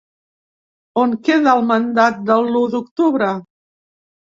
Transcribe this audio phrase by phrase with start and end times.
[1.01, 3.33] On queda el mandat de l'u d'octubre?